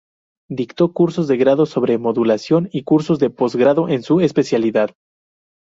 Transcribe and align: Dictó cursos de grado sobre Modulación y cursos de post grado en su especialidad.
Dictó 0.49 0.93
cursos 0.93 1.27
de 1.27 1.37
grado 1.37 1.67
sobre 1.67 1.99
Modulación 1.99 2.69
y 2.71 2.81
cursos 2.81 3.19
de 3.19 3.29
post 3.29 3.53
grado 3.53 3.87
en 3.87 4.01
su 4.01 4.19
especialidad. 4.19 4.95